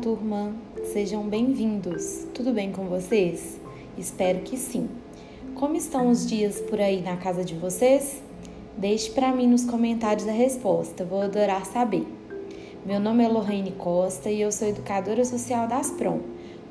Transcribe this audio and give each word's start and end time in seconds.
turma! 0.00 0.54
Sejam 0.94 1.28
bem-vindos! 1.28 2.26
Tudo 2.32 2.54
bem 2.54 2.72
com 2.72 2.86
vocês? 2.86 3.60
Espero 3.98 4.40
que 4.40 4.56
sim! 4.56 4.88
Como 5.54 5.76
estão 5.76 6.08
os 6.08 6.26
dias 6.26 6.58
por 6.58 6.80
aí 6.80 7.02
na 7.02 7.18
casa 7.18 7.44
de 7.44 7.54
vocês? 7.54 8.22
Deixe 8.78 9.10
para 9.10 9.30
mim 9.30 9.46
nos 9.46 9.66
comentários 9.66 10.26
a 10.26 10.32
resposta, 10.32 11.04
vou 11.04 11.20
adorar 11.20 11.66
saber. 11.66 12.06
Meu 12.86 12.98
nome 12.98 13.22
é 13.22 13.28
Lorraine 13.28 13.72
Costa 13.72 14.30
e 14.30 14.40
eu 14.40 14.50
sou 14.50 14.68
educadora 14.68 15.22
social 15.22 15.68
da 15.68 15.76
Asprom, 15.76 16.20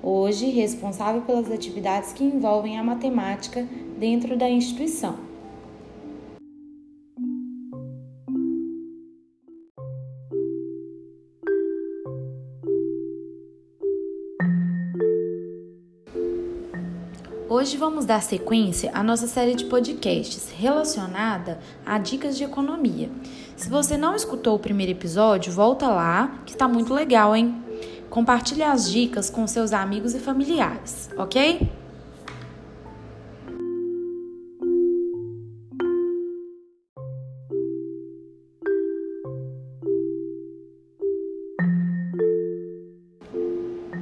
hoje 0.02 0.50
responsável 0.50 1.22
pelas 1.22 1.52
atividades 1.52 2.12
que 2.12 2.24
envolvem 2.24 2.80
a 2.80 2.84
matemática 2.84 3.64
dentro 4.00 4.36
da 4.36 4.50
instituição. 4.50 5.29
Hoje 17.52 17.78
vamos 17.78 18.06
dar 18.06 18.22
sequência 18.22 18.92
à 18.94 19.02
nossa 19.02 19.26
série 19.26 19.56
de 19.56 19.66
podcasts 19.66 20.52
relacionada 20.56 21.58
a 21.84 21.98
dicas 21.98 22.38
de 22.38 22.44
economia. 22.44 23.10
Se 23.58 23.68
você 23.68 23.98
não 23.98 24.16
escutou 24.16 24.56
o 24.56 24.60
primeiro 24.60 24.92
episódio, 24.92 25.52
volta 25.52 25.88
lá, 25.88 26.42
que 26.46 26.52
está 26.52 26.68
muito 26.68 26.94
legal, 26.94 27.36
hein? 27.36 27.60
Compartilhe 28.08 28.62
as 28.62 28.88
dicas 28.92 29.32
com 29.32 29.48
seus 29.48 29.74
amigos 29.74 30.14
e 30.14 30.20
familiares, 30.20 31.10
ok? 31.18 31.68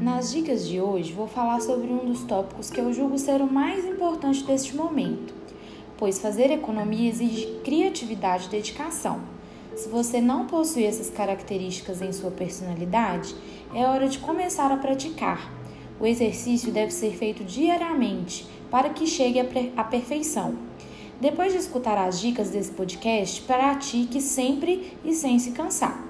Nas 0.07 0.31
dicas 0.31 0.65
de 0.65 0.79
hoje, 0.79 1.11
vou 1.11 1.27
falar 1.27 1.59
sobre 1.59 1.87
um 1.91 2.05
dos 2.05 2.23
tópicos 2.23 2.69
que 2.69 2.79
eu 2.79 2.93
julgo 2.93 3.19
ser 3.19 3.41
o 3.41 3.51
mais 3.51 3.83
importante 3.83 4.41
deste 4.45 4.73
momento, 4.73 5.33
pois 5.97 6.17
fazer 6.17 6.49
economia 6.49 7.09
exige 7.09 7.59
criatividade 7.61 8.45
e 8.45 8.49
dedicação. 8.49 9.19
Se 9.75 9.89
você 9.89 10.21
não 10.21 10.47
possui 10.47 10.85
essas 10.85 11.09
características 11.09 12.01
em 12.01 12.13
sua 12.13 12.31
personalidade, 12.31 13.35
é 13.75 13.85
hora 13.85 14.07
de 14.07 14.19
começar 14.19 14.71
a 14.71 14.77
praticar. 14.77 15.51
O 15.99 16.05
exercício 16.07 16.71
deve 16.71 16.91
ser 16.91 17.11
feito 17.11 17.43
diariamente 17.43 18.47
para 18.71 18.91
que 18.91 19.05
chegue 19.05 19.41
à 19.75 19.83
perfeição. 19.83 20.55
Depois 21.19 21.51
de 21.51 21.59
escutar 21.59 21.97
as 21.97 22.21
dicas 22.21 22.49
desse 22.49 22.71
podcast, 22.71 23.41
pratique 23.41 24.21
sempre 24.21 24.97
e 25.03 25.13
sem 25.13 25.37
se 25.37 25.51
cansar. 25.51 26.06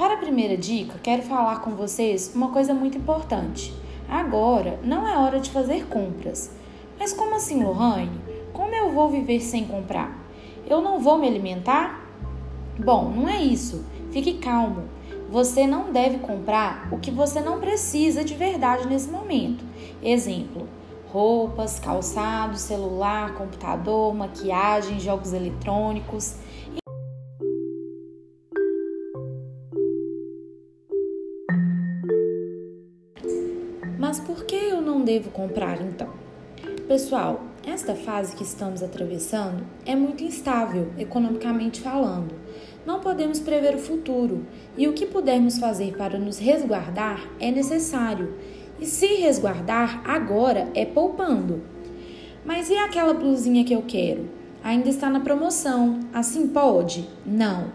Para 0.00 0.14
a 0.14 0.16
primeira 0.16 0.56
dica, 0.56 0.98
quero 1.02 1.20
falar 1.20 1.60
com 1.60 1.72
vocês 1.72 2.32
uma 2.34 2.48
coisa 2.48 2.72
muito 2.72 2.96
importante. 2.96 3.70
Agora 4.08 4.80
não 4.82 5.06
é 5.06 5.18
hora 5.18 5.38
de 5.38 5.50
fazer 5.50 5.88
compras. 5.88 6.50
Mas 6.98 7.12
como 7.12 7.36
assim, 7.36 7.62
Lohane? 7.62 8.18
Como 8.50 8.74
eu 8.74 8.92
vou 8.92 9.10
viver 9.10 9.40
sem 9.40 9.66
comprar? 9.66 10.18
Eu 10.66 10.80
não 10.80 11.00
vou 11.00 11.18
me 11.18 11.28
alimentar? 11.28 12.02
Bom, 12.78 13.10
não 13.14 13.28
é 13.28 13.42
isso. 13.42 13.84
Fique 14.10 14.38
calmo. 14.38 14.84
Você 15.28 15.66
não 15.66 15.92
deve 15.92 16.16
comprar 16.16 16.88
o 16.90 16.96
que 16.96 17.10
você 17.10 17.38
não 17.42 17.60
precisa 17.60 18.24
de 18.24 18.32
verdade 18.32 18.88
nesse 18.88 19.10
momento. 19.10 19.62
Exemplo: 20.02 20.66
roupas, 21.12 21.78
calçado, 21.78 22.56
celular, 22.56 23.34
computador, 23.34 24.14
maquiagem, 24.14 24.98
jogos 24.98 25.34
eletrônicos. 25.34 26.36
Mas 34.00 34.18
por 34.18 34.46
que 34.46 34.56
eu 34.56 34.80
não 34.80 35.02
devo 35.02 35.28
comprar 35.30 35.78
então? 35.82 36.08
Pessoal, 36.88 37.42
esta 37.66 37.94
fase 37.94 38.34
que 38.34 38.42
estamos 38.42 38.82
atravessando 38.82 39.62
é 39.84 39.94
muito 39.94 40.24
instável, 40.24 40.90
economicamente 40.96 41.82
falando. 41.82 42.34
Não 42.86 43.00
podemos 43.00 43.40
prever 43.40 43.74
o 43.74 43.78
futuro 43.78 44.46
e 44.74 44.88
o 44.88 44.94
que 44.94 45.04
pudermos 45.04 45.58
fazer 45.58 45.98
para 45.98 46.18
nos 46.18 46.38
resguardar 46.38 47.28
é 47.38 47.50
necessário. 47.50 48.38
E 48.80 48.86
se 48.86 49.06
resguardar 49.06 50.00
agora 50.08 50.70
é 50.74 50.86
poupando. 50.86 51.62
Mas 52.42 52.70
e 52.70 52.76
aquela 52.78 53.12
blusinha 53.12 53.66
que 53.66 53.74
eu 53.74 53.82
quero? 53.82 54.30
Ainda 54.64 54.88
está 54.88 55.10
na 55.10 55.20
promoção, 55.20 56.00
assim 56.10 56.48
pode? 56.48 57.06
Não, 57.26 57.70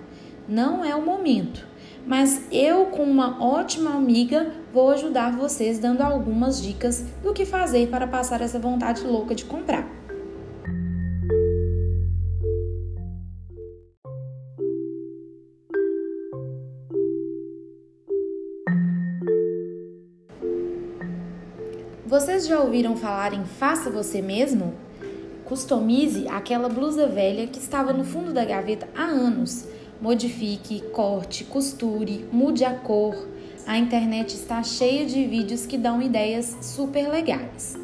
não 0.50 0.84
é 0.84 0.96
o 0.96 1.06
momento 1.06 1.75
mas 2.06 2.42
eu, 2.52 2.86
com 2.88 3.04
uma 3.04 3.44
ótima 3.44 3.92
amiga, 3.92 4.52
vou 4.72 4.92
ajudar 4.92 5.36
vocês 5.36 5.80
dando 5.80 6.02
algumas 6.02 6.62
dicas 6.62 7.04
do 7.24 7.34
que 7.34 7.46
fazer 7.46 7.88
para 7.88 8.06
passar 8.06 8.42
essa 8.42 8.60
vontade 8.60 9.04
louca 9.04 9.34
de 9.34 9.46
comprar. 9.46 9.88
Vocês 22.06 22.48
já 22.48 22.60
ouviram 22.60 22.96
falar 22.96 23.34
em 23.34 23.44
faça 23.44 23.90
você 23.90 24.22
mesmo? 24.22 24.74
Customize 25.44 26.28
aquela 26.28 26.70
blusa 26.70 27.08
velha 27.08 27.48
que 27.48 27.60
estava 27.60 27.92
no 27.92 28.04
fundo 28.04 28.32
da 28.32 28.46
gaveta 28.46 28.88
há 28.96 29.04
anos 29.04 29.68
Modifique, 30.02 30.82
corte, 30.92 31.46
costure, 31.46 32.28
mude 32.30 32.66
a 32.66 32.74
cor. 32.74 33.16
A 33.66 33.78
internet 33.78 34.36
está 34.36 34.62
cheia 34.62 35.06
de 35.06 35.26
vídeos 35.26 35.66
que 35.66 35.78
dão 35.78 36.02
ideias 36.02 36.58
super 36.62 37.08
legais. 37.08 37.78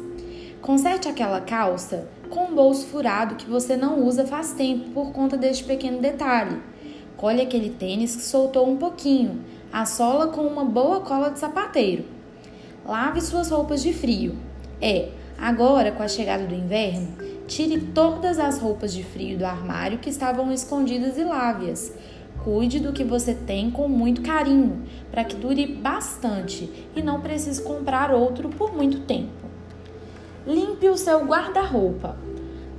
Conserte 0.60 1.08
aquela 1.08 1.40
calça 1.40 2.06
com 2.28 2.44
um 2.44 2.54
bolso 2.54 2.86
furado 2.86 3.36
que 3.36 3.48
você 3.48 3.76
não 3.76 4.04
usa 4.04 4.26
faz 4.26 4.52
tempo 4.52 4.90
por 4.90 5.10
conta 5.12 5.38
deste 5.38 5.64
pequeno 5.64 6.00
detalhe. 6.00 6.60
Colhe 7.16 7.40
aquele 7.40 7.70
tênis 7.70 8.14
que 8.14 8.22
soltou 8.22 8.68
um 8.68 8.76
pouquinho, 8.76 9.42
a 9.72 9.86
sola 9.86 10.28
com 10.28 10.42
uma 10.42 10.64
boa 10.64 11.00
cola 11.00 11.30
de 11.30 11.38
sapateiro. 11.38 12.04
Lave 12.84 13.22
suas 13.22 13.50
roupas 13.50 13.82
de 13.82 13.92
frio. 13.92 14.36
É, 14.82 15.08
agora 15.38 15.90
com 15.90 16.02
a 16.02 16.08
chegada 16.08 16.44
do 16.44 16.54
inverno, 16.54 17.16
Tire 17.46 17.80
todas 17.80 18.38
as 18.38 18.58
roupas 18.58 18.92
de 18.92 19.02
frio 19.02 19.36
do 19.36 19.44
armário 19.44 19.98
que 19.98 20.08
estavam 20.08 20.52
escondidas 20.52 21.18
e 21.18 21.24
lave-as. 21.24 21.92
Cuide 22.44 22.80
do 22.80 22.92
que 22.92 23.04
você 23.04 23.34
tem 23.34 23.70
com 23.70 23.88
muito 23.88 24.22
carinho, 24.22 24.82
para 25.10 25.22
que 25.22 25.36
dure 25.36 25.66
bastante 25.66 26.88
e 26.96 27.02
não 27.02 27.20
precise 27.20 27.62
comprar 27.62 28.10
outro 28.10 28.48
por 28.48 28.74
muito 28.74 29.00
tempo. 29.00 29.30
Limpe 30.46 30.88
o 30.88 30.96
seu 30.96 31.24
guarda-roupa. 31.24 32.16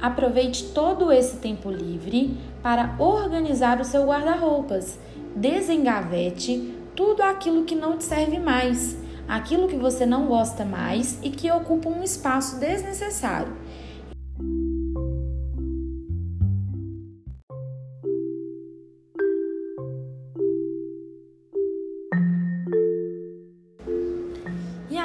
Aproveite 0.01 0.65
todo 0.73 1.11
esse 1.13 1.37
tempo 1.37 1.71
livre 1.71 2.37
para 2.61 2.95
organizar 2.99 3.79
o 3.79 3.85
seu 3.85 4.05
guarda-roupas. 4.05 4.99
Desengavete 5.33 6.73
tudo 6.93 7.21
aquilo 7.21 7.63
que 7.63 7.73
não 7.73 7.97
te 7.97 8.03
serve 8.03 8.37
mais, 8.37 8.97
aquilo 9.27 9.67
que 9.67 9.77
você 9.77 10.05
não 10.05 10.25
gosta 10.25 10.65
mais 10.65 11.17
e 11.23 11.29
que 11.29 11.49
ocupa 11.49 11.87
um 11.87 12.03
espaço 12.03 12.59
desnecessário. 12.59 13.53